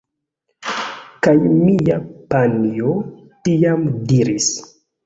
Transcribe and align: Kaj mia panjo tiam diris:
Kaj 1.27 1.35
mia 1.51 1.99
panjo 2.35 2.99
tiam 3.47 3.89
diris: 4.15 4.53